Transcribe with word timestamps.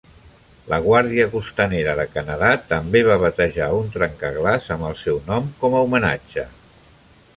La 0.69 0.77
Guàrdia 0.85 1.25
Costanera 1.33 1.93
de 1.99 2.05
Canadà 2.15 2.49
també 2.71 3.03
va 3.09 3.19
batejar 3.25 3.69
un 3.83 3.93
trencaglaç 3.97 4.71
amb 4.77 4.89
el 4.89 4.97
seu 5.03 5.21
nom 5.29 5.53
com 5.63 5.77
a 5.81 5.85
homenatge. 5.89 6.49